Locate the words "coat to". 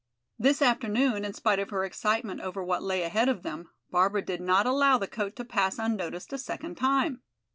5.07-5.45